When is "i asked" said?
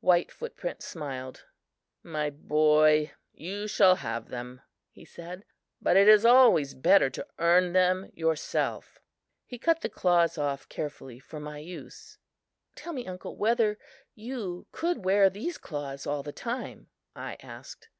17.14-17.90